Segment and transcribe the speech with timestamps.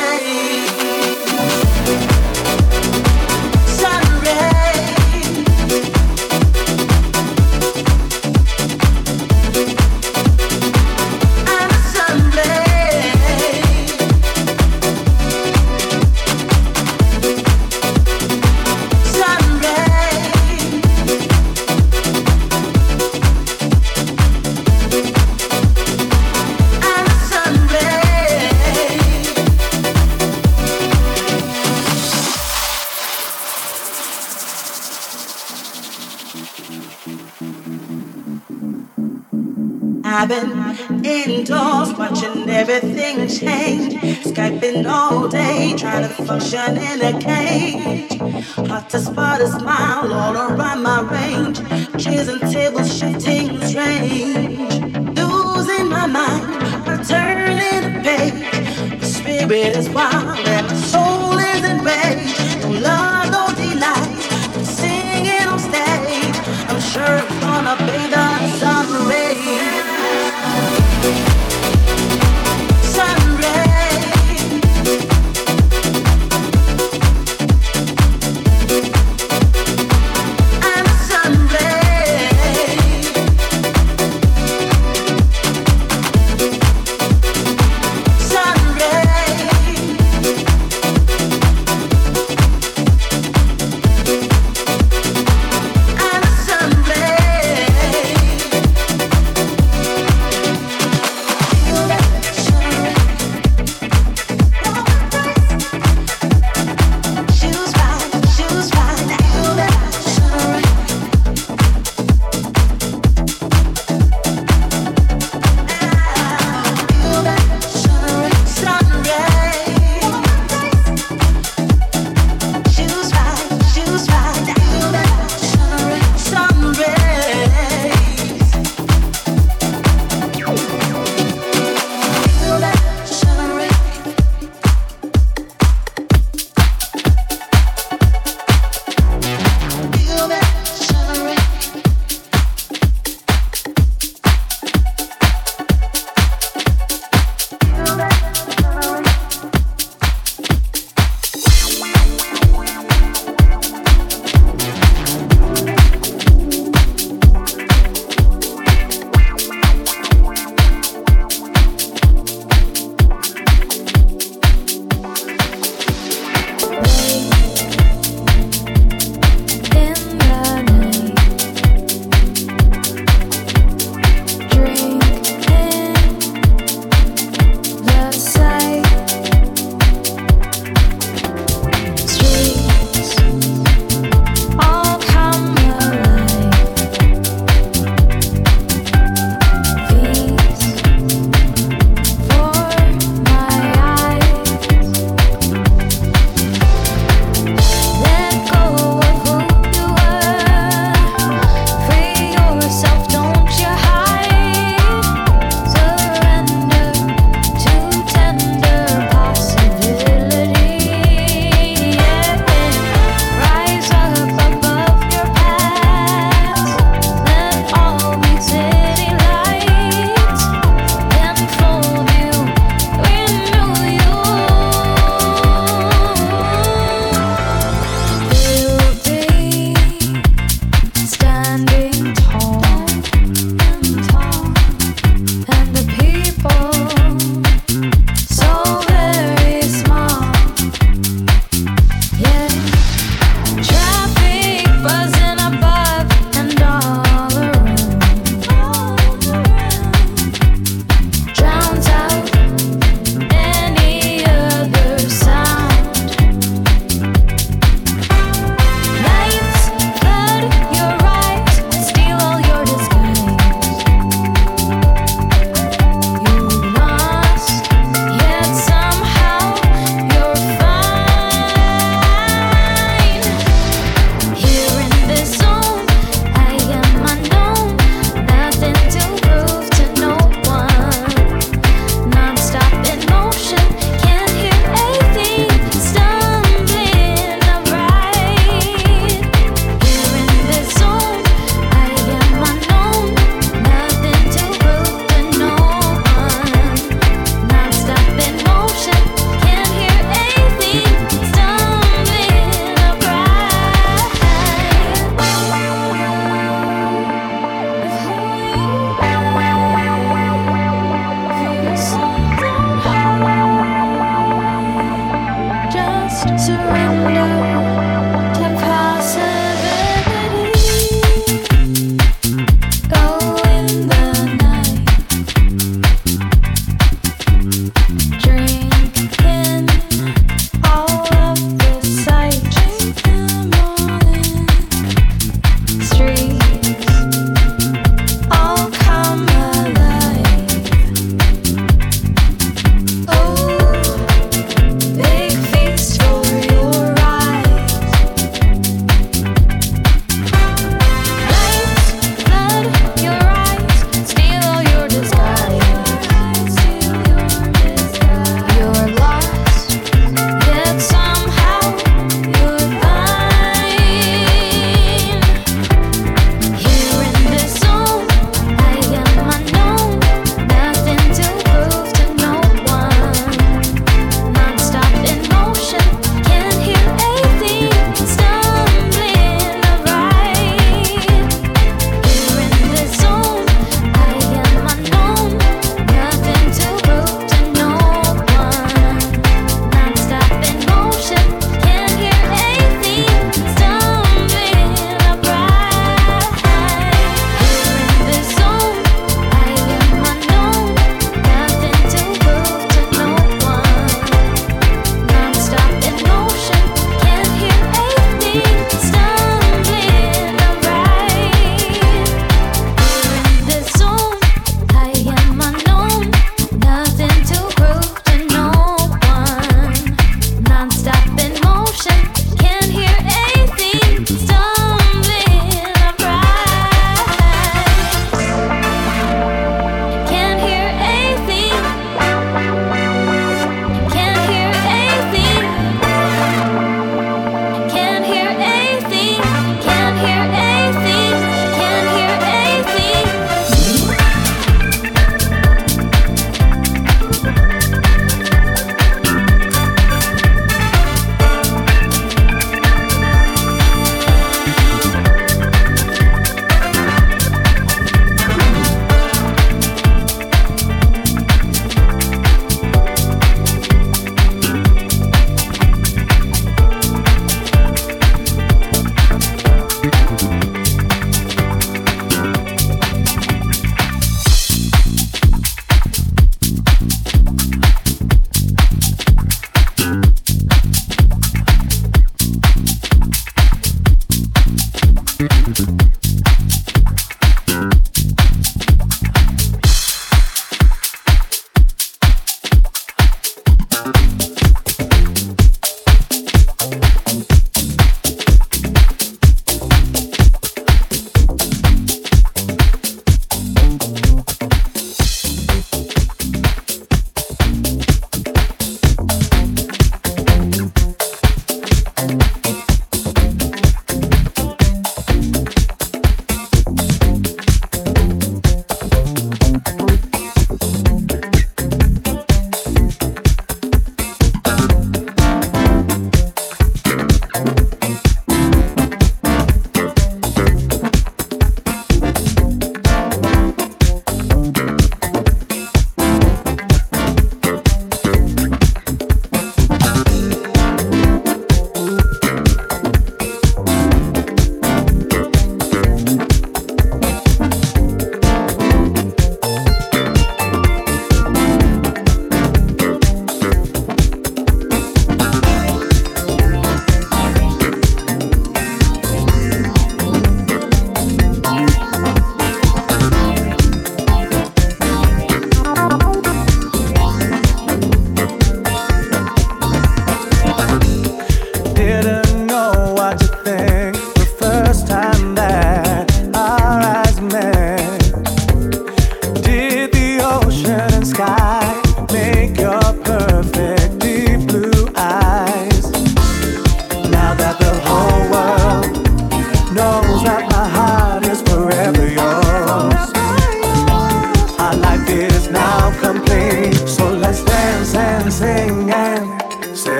[0.00, 0.40] away.
[44.60, 48.18] been all day trying to function in a cage.
[48.68, 51.58] Hard to spot a smile all around my range.
[52.02, 54.58] Chairs and tables shifting strange.
[55.16, 59.00] Losing my mind, turning the page.
[59.00, 60.39] The spirit is wild.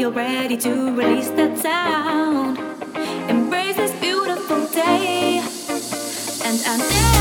[0.00, 2.56] Feel ready to release that sound.
[3.28, 5.42] Embrace this beautiful day.
[6.42, 7.19] And I'm there.